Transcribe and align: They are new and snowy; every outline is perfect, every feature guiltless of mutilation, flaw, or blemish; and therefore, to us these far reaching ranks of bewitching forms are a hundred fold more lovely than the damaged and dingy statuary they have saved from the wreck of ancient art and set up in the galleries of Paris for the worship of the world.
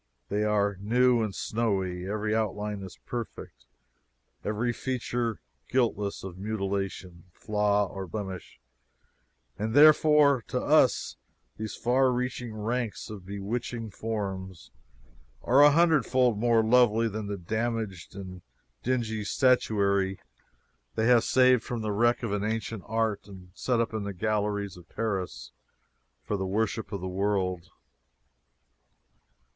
They 0.29 0.43
are 0.43 0.77
new 0.79 1.21
and 1.21 1.35
snowy; 1.35 2.09
every 2.09 2.33
outline 2.35 2.81
is 2.81 2.97
perfect, 3.05 3.67
every 4.43 4.73
feature 4.73 5.41
guiltless 5.69 6.23
of 6.23 6.39
mutilation, 6.39 7.25
flaw, 7.31 7.85
or 7.85 8.07
blemish; 8.07 8.59
and 9.59 9.75
therefore, 9.75 10.43
to 10.47 10.59
us 10.59 11.17
these 11.57 11.75
far 11.75 12.11
reaching 12.11 12.51
ranks 12.55 13.11
of 13.11 13.27
bewitching 13.27 13.91
forms 13.91 14.71
are 15.43 15.61
a 15.61 15.69
hundred 15.69 16.07
fold 16.07 16.35
more 16.35 16.63
lovely 16.63 17.07
than 17.07 17.27
the 17.27 17.37
damaged 17.37 18.15
and 18.15 18.41
dingy 18.81 19.23
statuary 19.23 20.19
they 20.95 21.05
have 21.05 21.23
saved 21.23 21.61
from 21.63 21.81
the 21.83 21.91
wreck 21.91 22.23
of 22.23 22.33
ancient 22.43 22.81
art 22.87 23.27
and 23.27 23.51
set 23.53 23.79
up 23.79 23.93
in 23.93 24.03
the 24.03 24.13
galleries 24.13 24.77
of 24.77 24.89
Paris 24.89 25.51
for 26.23 26.37
the 26.37 26.47
worship 26.47 26.91
of 26.91 27.01
the 27.01 27.07
world. 27.07 27.69